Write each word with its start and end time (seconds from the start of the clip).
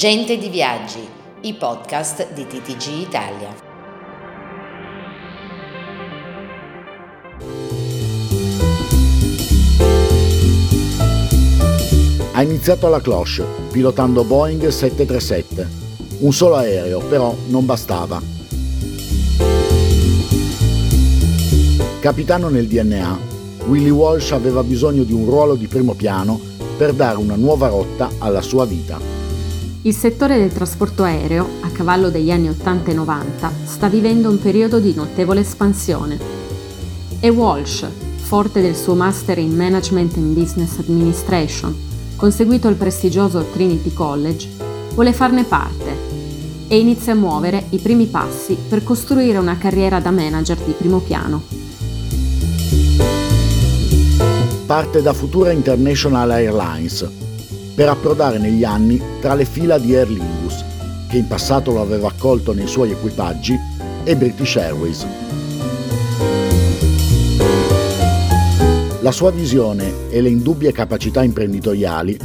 Gente 0.00 0.38
di 0.38 0.48
Viaggi, 0.48 1.06
i 1.42 1.52
podcast 1.52 2.32
di 2.32 2.46
TTG 2.46 3.06
Italia. 3.06 3.54
Ha 12.32 12.42
iniziato 12.42 12.86
alla 12.86 13.02
cloche, 13.02 13.44
pilotando 13.70 14.24
Boeing 14.24 14.68
737. 14.68 15.68
Un 16.20 16.32
solo 16.32 16.56
aereo, 16.56 17.00
però, 17.00 17.36
non 17.48 17.66
bastava. 17.66 18.22
Capitano 22.00 22.48
nel 22.48 22.66
DNA, 22.66 23.18
Willie 23.66 23.90
Walsh 23.90 24.32
aveva 24.32 24.62
bisogno 24.62 25.02
di 25.02 25.12
un 25.12 25.26
ruolo 25.26 25.56
di 25.56 25.66
primo 25.66 25.92
piano 25.92 26.40
per 26.78 26.94
dare 26.94 27.18
una 27.18 27.36
nuova 27.36 27.68
rotta 27.68 28.08
alla 28.16 28.40
sua 28.40 28.64
vita. 28.64 29.19
Il 29.82 29.94
settore 29.94 30.36
del 30.36 30.52
trasporto 30.52 31.04
aereo, 31.04 31.48
a 31.62 31.70
cavallo 31.70 32.10
degli 32.10 32.30
anni 32.30 32.50
80 32.50 32.90
e 32.90 32.94
90, 32.94 33.52
sta 33.64 33.88
vivendo 33.88 34.28
un 34.28 34.38
periodo 34.38 34.78
di 34.78 34.92
notevole 34.92 35.40
espansione. 35.40 36.18
E 37.18 37.30
Walsh, 37.30 37.86
forte 38.16 38.60
del 38.60 38.76
suo 38.76 38.94
Master 38.94 39.38
in 39.38 39.56
Management 39.56 40.18
and 40.18 40.34
Business 40.34 40.78
Administration, 40.78 41.74
conseguito 42.16 42.68
al 42.68 42.74
prestigioso 42.74 43.42
Trinity 43.54 43.90
College, 43.94 44.50
vuole 44.92 45.14
farne 45.14 45.44
parte 45.44 45.96
e 46.68 46.78
inizia 46.78 47.14
a 47.14 47.16
muovere 47.16 47.64
i 47.70 47.78
primi 47.78 48.04
passi 48.04 48.58
per 48.68 48.84
costruire 48.84 49.38
una 49.38 49.56
carriera 49.56 49.98
da 49.98 50.10
manager 50.10 50.58
di 50.58 50.72
primo 50.72 50.98
piano. 50.98 51.42
Parte 54.66 55.00
da 55.00 55.14
Futura 55.14 55.52
International 55.52 56.30
Airlines, 56.32 57.29
per 57.80 57.88
approdare 57.88 58.36
negli 58.36 58.62
anni 58.62 59.00
tra 59.22 59.32
le 59.32 59.46
fila 59.46 59.78
di 59.78 59.94
Aer 59.94 60.10
Lingus, 60.10 60.62
che 61.08 61.16
in 61.16 61.26
passato 61.26 61.72
lo 61.72 61.80
aveva 61.80 62.08
accolto 62.08 62.52
nei 62.52 62.66
suoi 62.66 62.90
equipaggi, 62.90 63.58
e 64.04 64.16
British 64.16 64.56
Airways. 64.56 65.06
La 69.00 69.10
sua 69.10 69.30
visione 69.30 70.10
e 70.10 70.20
le 70.20 70.28
indubbie 70.28 70.72
capacità 70.72 71.22
imprenditoriali 71.22 72.18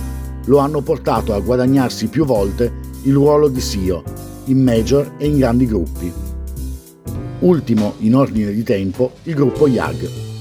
lo 0.43 0.57
hanno 0.57 0.81
portato 0.81 1.33
a 1.33 1.39
guadagnarsi 1.39 2.07
più 2.07 2.25
volte 2.25 2.73
il 3.03 3.13
ruolo 3.13 3.47
di 3.47 3.61
CEO 3.61 4.03
in 4.47 4.61
major 4.61 5.13
e 5.17 5.27
in 5.27 5.37
grandi 5.37 5.67
gruppi. 5.67 6.11
Ultimo 7.39 7.93
in 7.99 8.13
ordine 8.13 8.51
di 8.51 8.63
tempo 8.63 9.13
il 9.23 9.33
gruppo 9.33 9.69
YAG. 9.69 10.34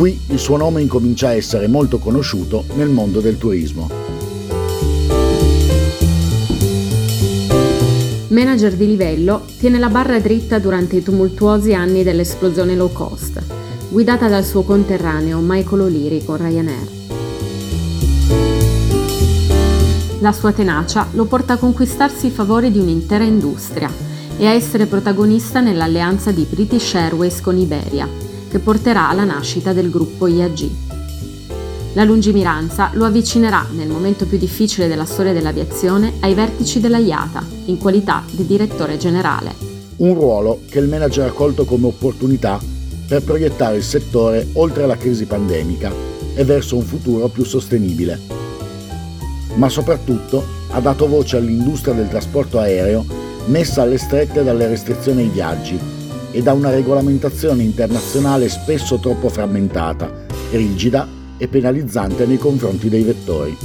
Qui 0.00 0.18
il 0.28 0.38
suo 0.38 0.56
nome 0.56 0.80
incomincia 0.80 1.28
a 1.28 1.34
essere 1.34 1.68
molto 1.68 1.98
conosciuto 1.98 2.64
nel 2.72 2.88
mondo 2.88 3.20
del 3.20 3.36
turismo. 3.36 3.86
Manager 8.28 8.76
di 8.76 8.86
livello, 8.86 9.42
tiene 9.58 9.78
la 9.78 9.90
barra 9.90 10.18
dritta 10.18 10.58
durante 10.58 10.96
i 10.96 11.02
tumultuosi 11.02 11.74
anni 11.74 12.02
dell'esplosione 12.02 12.74
low 12.76 12.90
cost, 12.90 13.42
guidata 13.90 14.26
dal 14.26 14.42
suo 14.42 14.62
conterraneo 14.62 15.38
Michael 15.42 15.82
O'Leary 15.82 16.24
con 16.24 16.38
Ryanair. 16.38 16.88
La 20.20 20.32
sua 20.32 20.52
tenacia 20.52 21.08
lo 21.10 21.26
porta 21.26 21.52
a 21.52 21.58
conquistarsi 21.58 22.28
i 22.28 22.30
favori 22.30 22.70
di 22.70 22.78
un'intera 22.78 23.24
industria 23.24 23.92
e 24.38 24.46
a 24.46 24.52
essere 24.52 24.86
protagonista 24.86 25.60
nell'alleanza 25.60 26.32
di 26.32 26.46
British 26.48 26.94
Airways 26.94 27.42
con 27.42 27.58
Iberia, 27.58 28.29
che 28.50 28.58
porterà 28.58 29.08
alla 29.08 29.24
nascita 29.24 29.72
del 29.72 29.90
gruppo 29.90 30.26
IAG. 30.26 30.68
La 31.92 32.04
lungimiranza 32.04 32.90
lo 32.94 33.04
avvicinerà 33.04 33.66
nel 33.72 33.88
momento 33.88 34.26
più 34.26 34.38
difficile 34.38 34.88
della 34.88 35.04
storia 35.04 35.32
dell'aviazione 35.32 36.14
ai 36.20 36.34
vertici 36.34 36.80
della 36.80 36.98
IATA, 36.98 37.44
in 37.66 37.78
qualità 37.78 38.24
di 38.30 38.44
direttore 38.46 38.96
generale. 38.96 39.54
Un 39.96 40.14
ruolo 40.14 40.62
che 40.68 40.80
il 40.80 40.88
manager 40.88 41.28
ha 41.28 41.32
colto 41.32 41.64
come 41.64 41.86
opportunità 41.86 42.58
per 43.06 43.22
proiettare 43.22 43.76
il 43.76 43.82
settore 43.82 44.48
oltre 44.54 44.86
la 44.86 44.96
crisi 44.96 45.26
pandemica 45.26 45.92
e 46.34 46.44
verso 46.44 46.76
un 46.76 46.82
futuro 46.82 47.28
più 47.28 47.44
sostenibile. 47.44 48.18
Ma 49.54 49.68
soprattutto 49.68 50.44
ha 50.70 50.80
dato 50.80 51.08
voce 51.08 51.36
all'industria 51.36 51.94
del 51.94 52.08
trasporto 52.08 52.58
aereo 52.58 53.04
messa 53.46 53.82
alle 53.82 53.98
strette 53.98 54.44
dalle 54.44 54.68
restrizioni 54.68 55.22
ai 55.22 55.28
viaggi 55.28 55.99
e 56.32 56.42
da 56.42 56.52
una 56.52 56.70
regolamentazione 56.70 57.62
internazionale 57.62 58.48
spesso 58.48 58.98
troppo 58.98 59.28
frammentata, 59.28 60.26
rigida 60.52 61.06
e 61.36 61.48
penalizzante 61.48 62.26
nei 62.26 62.38
confronti 62.38 62.88
dei 62.88 63.02
vettori. 63.02 63.56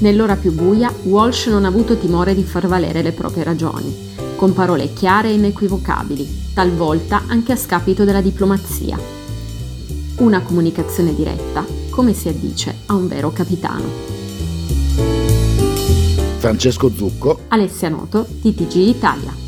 Nell'ora 0.00 0.36
più 0.36 0.52
buia, 0.52 0.92
Walsh 1.04 1.46
non 1.46 1.64
ha 1.64 1.68
avuto 1.68 1.96
timore 1.96 2.34
di 2.34 2.44
far 2.44 2.68
valere 2.68 3.02
le 3.02 3.12
proprie 3.12 3.42
ragioni, 3.42 3.92
con 4.36 4.52
parole 4.52 4.92
chiare 4.92 5.30
e 5.30 5.34
inequivocabili, 5.34 6.52
talvolta 6.54 7.24
anche 7.26 7.52
a 7.52 7.56
scapito 7.56 8.04
della 8.04 8.20
diplomazia. 8.20 8.96
Una 10.18 10.40
comunicazione 10.42 11.14
diretta, 11.14 11.64
come 11.90 12.12
si 12.12 12.28
addice 12.28 12.74
a 12.86 12.94
un 12.94 13.08
vero 13.08 13.32
capitano. 13.32 14.17
Francesco 16.48 16.90
Zucco, 16.90 17.40
Alessia 17.48 17.90
Noto, 17.90 18.24
TTG 18.24 18.76
Italia. 18.76 19.47